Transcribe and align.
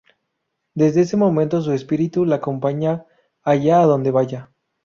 Desde 0.73 1.01
ese 1.01 1.15
momento 1.15 1.61
su 1.61 1.73
espíritu 1.73 2.25
la 2.25 2.37
acompaña 2.37 3.05
allá 3.43 3.81
a 3.81 3.85
donde 3.85 4.09
vaya. 4.09 4.49